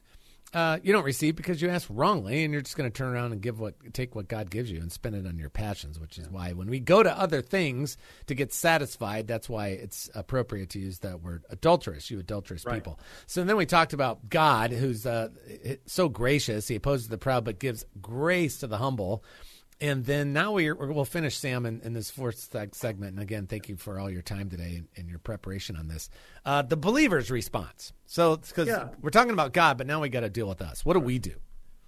[0.52, 3.32] uh, you don't receive because you ask wrongly, and you're just going to turn around
[3.32, 6.16] and give what take what God gives you and spend it on your passions, which
[6.16, 10.70] is why when we go to other things to get satisfied, that's why it's appropriate
[10.70, 12.08] to use that word adulterous.
[12.08, 12.76] You adulterous Right.
[12.76, 13.00] people.
[13.26, 15.30] So then we talked about God, who's uh,
[15.86, 19.24] so gracious; He opposes the proud, but gives grace to the humble.
[19.80, 23.12] And then now we we'll finish Sam in, in this fourth segment.
[23.14, 26.08] And again, thank you for all your time today and, and your preparation on this.
[26.44, 27.92] Uh, the believer's response.
[28.06, 28.88] So because Yeah.
[29.02, 30.84] we're talking about God, but now we got to deal with us.
[30.84, 31.34] What do we do?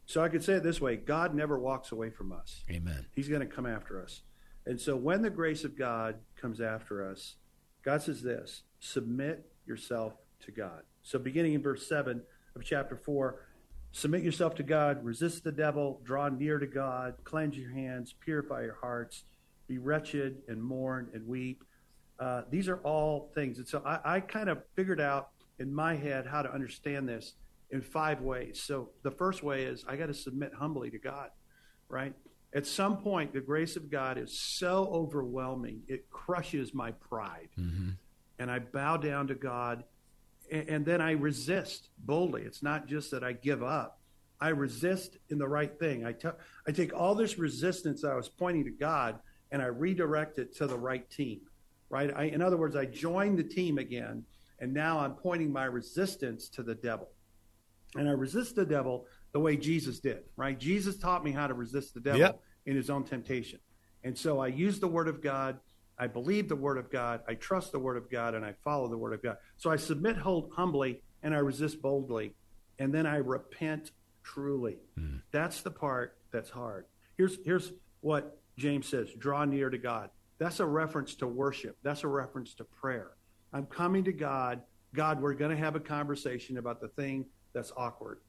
[0.05, 2.65] So I could say it this way: God never walks away from us.
[2.71, 3.07] Amen.
[3.13, 4.23] He's going to come after us.
[4.67, 7.37] And so when the grace of God comes after us,
[7.85, 10.83] God says this submit yourself to God.
[11.03, 12.21] So beginning in verse 7
[12.57, 13.46] of chapter 4,
[13.97, 18.61] submit yourself to God, resist the devil, draw near to God, cleanse your hands, purify
[18.63, 19.25] your hearts,
[19.69, 21.65] be wretched and mourn and weep.
[22.21, 23.57] Uh, these are all things.
[23.57, 27.33] And so I, I kind of figured out in my head how to understand this
[27.71, 28.63] in five ways.
[28.63, 31.31] So the first way is I got to submit humbly to God,
[31.89, 32.13] right?
[32.55, 37.49] At some point, the grace of God is so overwhelming, it crushes my pride.
[38.39, 39.85] And I bow down to God
[40.51, 42.43] and, then I resist boldly.
[42.43, 44.01] It's not just that I give up.
[44.41, 46.05] I resist in the right thing.
[46.07, 49.19] I take all this resistance that I was pointing to God
[49.51, 51.41] and I redirect it to the right team,
[51.89, 52.13] right?
[52.15, 54.25] I, in other words, I join the team again,
[54.59, 57.09] and now I'm pointing my resistance to the devil.
[57.95, 60.59] And I resist the devil the way Jesus did, right?
[60.59, 62.41] Jesus taught me how to resist the devil Yep.
[62.67, 63.61] in his own temptation.
[64.05, 65.59] And so I use the word of God.
[65.99, 67.21] I believe the word of God.
[67.29, 69.39] I trust the word of God and I follow the word of God.
[69.57, 72.35] So I submit hum- humbly and I resist boldly.
[72.79, 74.79] And then I repent truly.
[74.99, 75.17] Hmm.
[75.31, 76.85] That's the part that's hard.
[77.17, 80.11] Here's, here's what James says draw near to God.
[80.39, 83.13] That's a reference to worship, that's a reference to prayer.
[83.53, 84.63] I'm coming to God.
[84.95, 88.21] God, we're going to have a conversation about the thing that's awkward.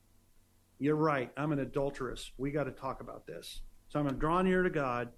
[0.80, 1.32] You're right.
[1.38, 2.32] I'm an adulteress.
[2.38, 3.62] We got to talk about this.
[3.90, 5.10] So I'm going to draw near to God,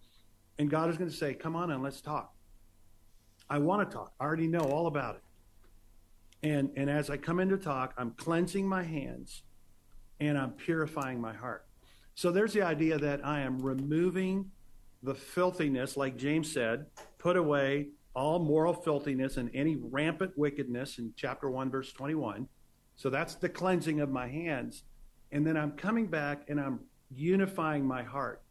[0.58, 2.34] and God is going to say, Come on and let's talk.
[3.50, 4.14] I want to talk.
[4.20, 5.22] I already know all about it.
[6.42, 9.44] And, and as I come in to talk, I'm cleansing my hands
[10.20, 11.66] and I'm purifying my heart.
[12.16, 14.52] So there's the idea that I am removing
[15.04, 16.86] the filthiness, like James said,
[17.18, 22.48] put away all moral filthiness and any rampant wickedness in chapter 1, verse 21.
[22.96, 24.84] So that's the cleansing of my hands.
[25.32, 28.42] And then I'm coming back and I'm unifying my heart.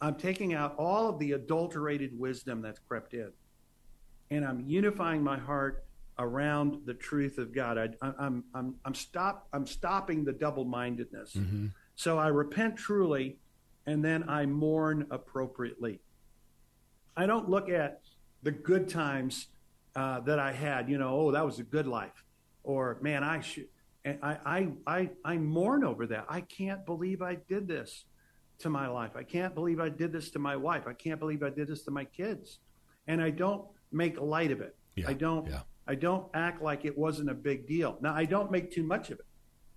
[0.00, 3.30] I'm taking out all of the adulterated wisdom that's crept in.
[4.32, 5.84] And I'm unifying my heart
[6.18, 7.76] around the truth of God.
[7.76, 11.36] I, I, I'm, I'm, I'm, stop, I'm stopping the double mindedness.
[11.94, 13.38] So I repent truly
[13.86, 16.00] and then I mourn appropriately.
[17.14, 18.00] I don't look at
[18.42, 19.48] the good times
[19.94, 22.24] uh, that I had, you know, oh, that was a good life,
[22.62, 23.68] or man, I should.
[24.04, 26.24] And I, I, I, I mourn over that.
[26.28, 28.06] I can't believe I did this
[28.60, 29.12] to my life.
[29.14, 30.84] I can't believe I did this to my wife.
[30.86, 32.60] I can't believe I did this to my kids.
[33.06, 34.76] And I don't make light of it.
[34.96, 35.46] Yeah, I don't.
[35.46, 35.60] yeah.
[35.86, 37.98] I don't act like it wasn't a big deal.
[38.00, 39.26] Now I don't make too much of it,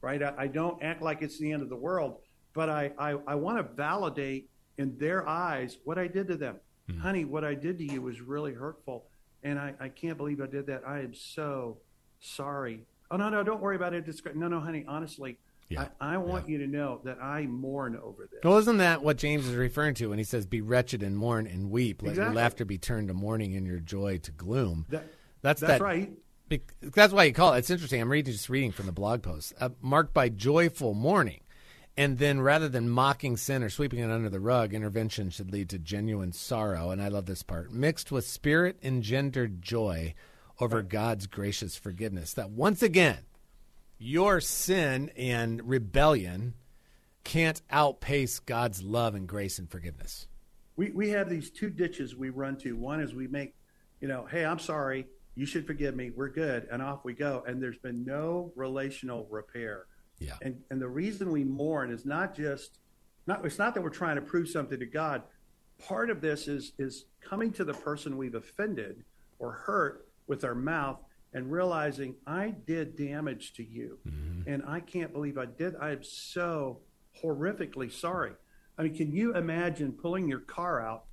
[0.02, 0.22] right?
[0.22, 2.20] I, I don't act like it's the end of the world,
[2.54, 6.58] but I, I, I want to validate in their eyes what I did to them.
[6.90, 7.00] Hmm.
[7.00, 9.06] Honey, what I did to you was really hurtful.
[9.44, 10.84] And I, I can't believe I did that.
[10.88, 11.78] I am so
[12.20, 12.86] sorry.
[13.10, 14.08] Oh, no, no, don't worry about it.
[14.08, 14.36] It's great.
[14.36, 15.38] No, no, honey, honestly,
[15.70, 18.42] Yeah, I, I want you to know that I mourn over this.
[18.44, 21.48] Well, isn't that what James is referring to when he says, "Be wretched and mourn
[21.48, 22.04] and weep.
[22.04, 25.06] Let your laughter be turned to mourning and your joy to gloom." That-
[25.42, 26.12] that's that's that, right.
[26.50, 27.60] bec- That's why you call it.
[27.60, 28.02] It's interesting.
[28.02, 31.42] I'm reading just reading from the blog post, uh, marked by joyful mourning,
[31.96, 35.70] and then rather than mocking sin or sweeping it under the rug, intervention should lead
[35.70, 36.90] to genuine sorrow.
[36.90, 40.16] And I love this part, mixed with spirit engendered joy
[40.60, 42.34] over God's gracious forgiveness.
[42.34, 43.20] That once again,
[43.98, 46.54] your sin and rebellion
[47.24, 50.28] can't outpace God's love and grace and forgiveness.
[50.78, 52.74] we, we have these two ditches we run to.
[52.74, 53.56] One is we make,
[54.02, 57.44] you know, hey, I'm sorry, you should forgive me, we're good, and off we go.
[57.48, 59.86] And there's been no relational repair.
[60.20, 60.36] Yeah.
[60.42, 62.80] And and the reason we mourn is not just
[63.28, 65.24] not it's not that we're trying to prove something to God.
[65.88, 69.04] Part of this is is coming to the person we've offended
[69.40, 71.00] or hurt with our mouth
[71.36, 74.00] and realizing I did damage to you.
[74.08, 74.50] Mm-hmm.
[74.50, 75.76] And I can't believe I did.
[75.80, 76.80] I am so
[77.22, 78.32] horrifically sorry.
[78.78, 81.04] I mean, can you imagine pulling your car out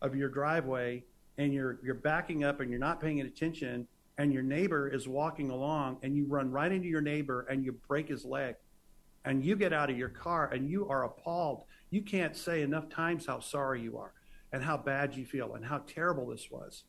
[0.00, 1.04] of your driveway
[1.36, 5.50] and you're you're backing up and you're not paying attention and your neighbor is walking
[5.50, 8.54] along and you run right into your neighbor and you break his leg
[9.24, 11.64] and you get out of your car and you are appalled.
[11.90, 14.12] You can't say enough times how sorry you are
[14.52, 16.84] and how bad you feel and how terrible this was.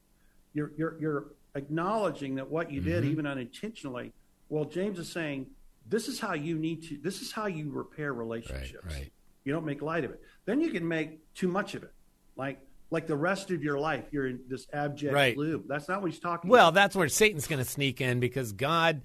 [0.53, 3.11] You're you're you're acknowledging that what you did, mm-hmm.
[3.11, 4.13] even unintentionally.
[4.49, 5.47] Well, James is saying
[5.87, 6.97] this is how you need to.
[7.01, 8.85] This is how you repair relationships.
[8.85, 9.11] right.
[9.43, 10.21] You don't make light of it.
[10.45, 11.91] Then you can make too much of it,
[12.37, 12.59] like
[12.91, 14.05] like the rest of your life.
[14.11, 15.35] You're in this abject Right.
[15.35, 15.65] gloom.
[15.67, 16.49] That's not what he's talking.
[16.49, 16.75] Well, about.
[16.75, 19.01] that's where Satan's going to sneak in because God,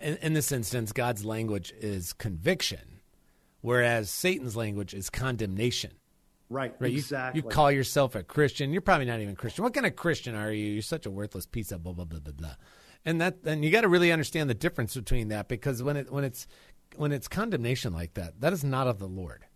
[0.00, 3.00] in, in this instance, God's language is conviction,
[3.60, 5.92] whereas Satan's language is condemnation.
[6.50, 6.90] Right, Right?
[6.90, 7.40] You- exactly.
[7.40, 8.72] You, call yourself a Christian.
[8.72, 9.64] You're probably not even Christian.
[9.64, 10.66] What kind of Christian are you?
[10.66, 12.54] You're such a worthless piece of blah blah blah blah blah.
[13.06, 16.12] And that, and you got to really understand the difference between that because when it
[16.12, 16.46] when it's
[16.96, 19.46] when it's condemnation like that, that is not of the Lord.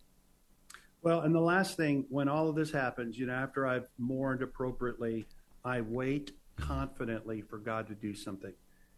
[1.01, 4.41] Well, and the last thing, when all of this happens, you know, after I've mourned
[4.41, 5.27] appropriately,
[5.63, 8.53] I wait confidently for God to do something.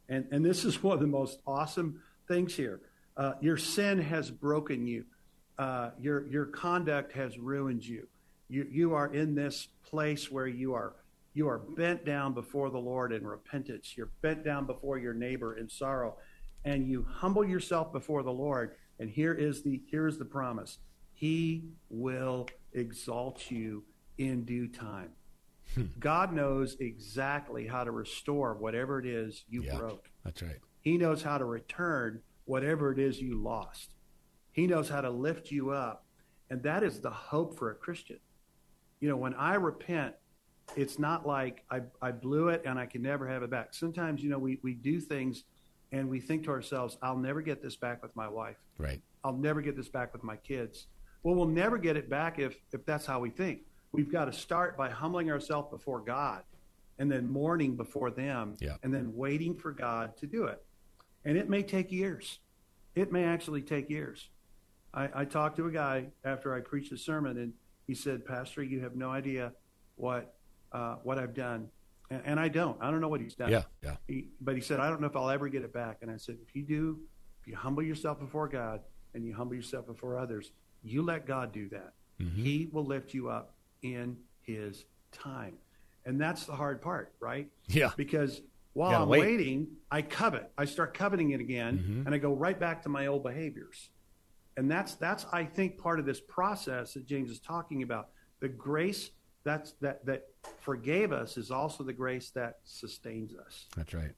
[0.07, 2.79] And, and this is one of the most awesome things here.
[3.17, 5.03] Uh, your sin has broken you,
[5.57, 8.07] Uh, your, your conduct has ruined you.
[8.47, 8.67] you.
[8.69, 10.93] You are in this place where you are,
[11.33, 13.95] you are bent down before the Lord in repentance.
[13.97, 16.17] You're bent down before your neighbor in sorrow.
[16.65, 18.75] And you humble yourself before the Lord.
[18.99, 20.79] And here is the, here is the promise
[21.13, 23.83] he will exalt you
[24.19, 25.09] in due time.
[25.73, 25.85] Hmm.
[25.99, 29.77] God knows exactly how to restore whatever it is you Yeah.
[29.77, 30.09] broke.
[30.23, 30.59] That's right.
[30.81, 33.95] He knows how to return whatever it is you lost.
[34.57, 36.03] He knows how to lift you up.
[36.49, 38.17] And that is the hope for a Christian.
[38.99, 40.15] You know, when I repent,
[40.75, 43.75] it's not like I, I blew it and I can never have it back.
[43.75, 45.43] Sometimes, you know, we, we do things
[45.91, 48.57] and we think to ourselves, I'll never get this back with my wife.
[48.79, 48.99] Right.
[49.23, 50.87] I'll never get this back with my kids.
[51.21, 53.59] Well, we'll never get it back if, if that's how we think.
[53.91, 56.41] We've got to start by humbling ourselves before God
[56.97, 58.77] and then mourning before them Yeah.
[58.81, 60.65] and then waiting for God to do it.
[61.25, 62.39] And it may take years.
[62.95, 64.29] It may actually take years.
[64.93, 67.53] I, I talked to a guy after I preached a sermon, and
[67.85, 69.53] he said, Pastor, you have no idea
[69.95, 70.35] what
[70.71, 71.69] uh, what I've done.
[72.09, 72.77] And, and I don't.
[72.81, 73.49] I don't know what he's done.
[73.51, 73.63] Yeah.
[73.83, 73.95] Yeah.
[74.07, 75.97] He, but he said, I don't know if I'll ever get it back.
[76.01, 76.99] And I said, if you do,
[77.41, 78.81] if you humble yourself before God
[79.13, 80.51] and you humble yourself before others,
[80.83, 81.93] you let God do that.
[82.21, 82.43] Mm-hmm.
[82.43, 85.55] He will lift you up in his time.
[86.05, 87.47] And that's the hard part, right?
[87.67, 87.91] Yeah.
[87.97, 88.41] Because
[88.73, 89.19] while I'm wait.
[89.21, 90.49] waiting, I covet.
[90.57, 92.05] I start coveting it again Mm-hmm.
[92.05, 93.89] and I go right back to my old behaviors.
[94.57, 98.09] And that's that's I think part of this process that James is talking about.
[98.39, 99.11] The grace
[99.43, 100.23] that's that that
[100.59, 104.11] forgave us is also the grace that sustains us That's right.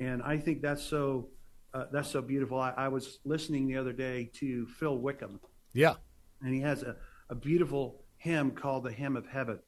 [0.00, 1.28] and I think that's so
[1.72, 2.58] uh, that's so beautiful.
[2.60, 5.40] I, I was listening the other day to Phil Wickham,
[5.74, 5.94] Yeah.
[6.42, 6.96] and he has a,
[7.28, 9.58] a beautiful hymn called the Hymn of Heaven.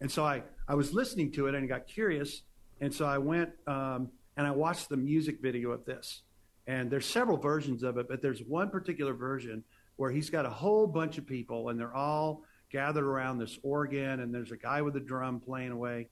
[0.00, 2.42] And so I, I was listening to it and got curious,
[2.80, 6.22] and so I went um, and I watched the music video of this.
[6.66, 9.62] And there's several versions of it, but there's one particular version
[9.96, 14.20] where he's got a whole bunch of people and they're all gathered around this organ,
[14.20, 16.08] and there's a guy with a drum playing away,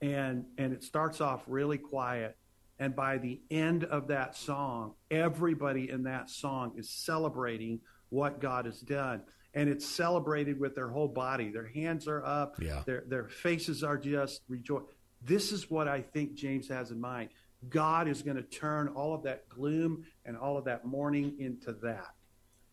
[0.00, 2.36] and and it starts off really quiet.
[2.78, 8.64] And by the end of that song everybody in that song is celebrating what god
[8.64, 9.22] has done.
[9.52, 11.50] And it's celebrated with their whole body.
[11.50, 12.54] Their hands are up.
[12.60, 12.82] Yeah.
[12.86, 14.84] their their faces are just rejoice.
[15.22, 17.28] This is what i think james has in mind
[17.68, 21.72] god is going to turn all of that gloom and all of that mourning into
[21.82, 22.14] that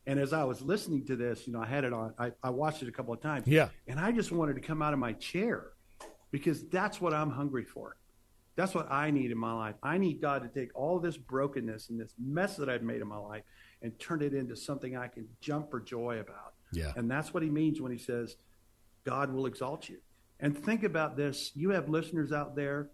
[0.05, 2.49] and as i was listening to this you know i had it on i, I
[2.49, 3.69] watched it a couple of times Yeah.
[3.87, 5.71] and i just wanted to come out of my chair
[6.31, 7.97] because that's what i'm hungry for
[8.55, 9.75] that's what I need in my life.
[9.83, 13.07] I need God to take all this brokenness and this mess that I've made in
[13.07, 13.43] my life
[13.83, 16.53] and turn it into something I can jump for joy about.
[16.73, 16.91] Yeah.
[16.95, 18.35] And that's what he means when he says,
[19.03, 19.97] God will exalt you.
[20.39, 21.51] And think about this.
[21.53, 22.89] You have listeners out there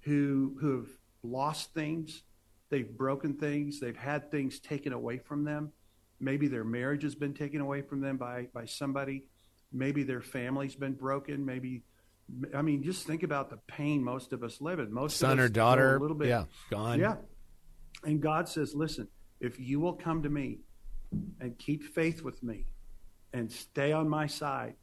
[0.00, 0.88] who who have
[1.30, 2.22] lost things,
[2.70, 5.72] they've broken things, they've had things taken away from them.
[6.20, 9.24] Maybe their marriage has been taken away from them by by somebody.
[9.72, 11.44] Maybe their family's been broken.
[11.44, 11.82] Maybe
[12.54, 14.92] I mean, just think about the pain most of us live in.
[14.92, 15.96] Most Son of or daughter.
[15.96, 16.44] a little bit, Yeah.
[16.70, 16.98] Gone.
[16.98, 17.16] yeah.
[18.02, 19.08] And God says, listen,
[19.40, 20.58] if you will come to me
[21.40, 22.66] and keep faith with me
[23.32, 24.74] and stay on my side,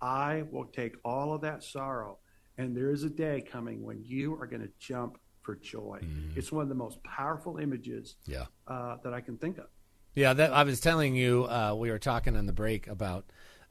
[0.00, 2.18] I will take all of that sorrow.
[2.58, 6.00] And there is a day coming when you are going to jump for joy.
[6.36, 8.46] It's one of the most powerful images Yeah.
[8.66, 9.66] uh, that I can think of.
[10.14, 13.24] Yeah, that I was telling you uh, we were talking on the break about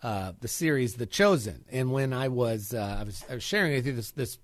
[0.03, 3.73] uh, the series The Chosen, and when I was uh, I was I was sharing
[3.73, 4.39] with you this this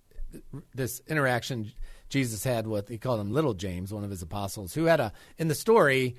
[0.76, 1.72] this interaction
[2.10, 5.12] Jesus had with he called him Little James, one of his apostles, who had a
[5.40, 6.16] in the story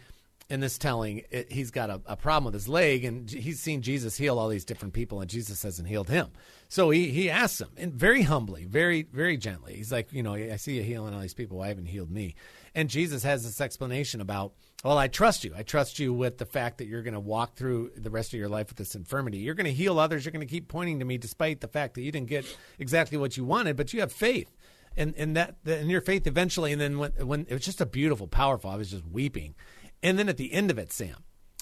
[0.51, 3.83] in this telling it, he's got a, a problem with his leg, and he's seen
[3.83, 6.29] Jesus heal all these different people, and Jesus hasn't healed him.
[6.69, 10.35] So he he asks him, and very humbly, very very gently, he's like, you know,
[10.35, 12.35] I see you healing all these people, why haven't healed me?
[12.75, 14.53] And Jesus has this explanation about,
[14.85, 15.53] well, I trust you.
[15.57, 18.39] I trust you with the fact that you're going to walk through the rest of
[18.39, 19.39] your life with this infirmity.
[19.39, 20.25] You're going to heal others.
[20.25, 22.45] You're going to keep pointing to me, despite the fact that you didn't get
[22.79, 24.55] exactly what you wanted, but you have faith.
[24.97, 27.87] And, and that and your faith eventually, and then when, when it was just a
[27.87, 29.55] beautiful, powerful, I was just weeping.
[30.03, 31.17] And then at the end of it, Sam,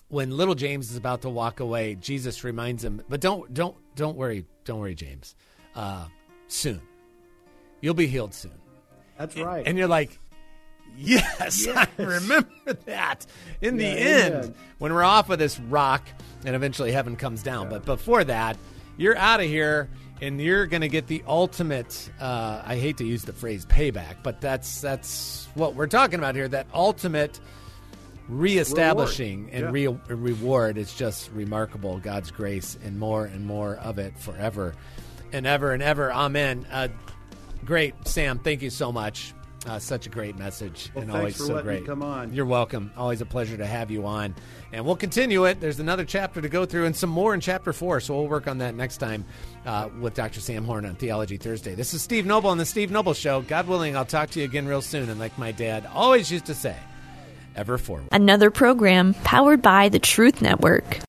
[0.08, 4.16] when little James is about to walk away, Jesus reminds him, "But don't don't don't
[4.16, 5.34] worry, don't worry, James.
[5.74, 6.06] Uh,
[6.48, 6.80] soon,
[7.80, 8.52] you'll be healed soon."
[9.18, 9.66] That's right.
[9.66, 10.18] And you're like,
[10.96, 13.26] yes, I remember that.
[13.60, 14.54] In the end, amen.
[14.78, 16.06] when we're off of this rock
[16.44, 17.68] and eventually heaven comes down.
[17.68, 18.56] But before that,
[18.96, 19.88] you're out of here
[20.20, 24.16] and you're going to get the ultimate, uh, I hate to use the phrase payback,
[24.22, 26.48] but that's, that's what we're talking about here.
[26.48, 27.40] That ultimate
[28.28, 30.00] reestablishing and Reward.
[30.08, 31.98] re- reward is just remarkable.
[31.98, 34.74] God's grace and more and more of it forever
[35.32, 36.12] and ever and ever.
[36.12, 36.66] Amen.
[36.70, 36.88] Uh,
[37.64, 38.38] great, Sam.
[38.38, 39.32] Thank you so much.
[39.66, 41.84] Uh, such a great message Well, and always so great.
[41.86, 42.32] come on.
[42.32, 42.92] You're welcome.
[42.96, 44.36] Always a pleasure to have you on.
[44.72, 45.58] And we'll continue it.
[45.60, 47.98] There's another chapter to go through and some more in chapter four.
[47.98, 49.24] So we'll work on that next time
[49.64, 50.40] uh, with Dr.
[50.40, 51.74] Sam Horn on Theology Thursday.
[51.74, 53.40] This is Steve Noble on The Steve Noble Show.
[53.40, 55.08] God willing, I'll talk to you again real soon.
[55.10, 56.76] And like my dad always used to say,
[57.56, 58.08] ever forward.
[58.12, 61.00] Another program powered by the Truth Network.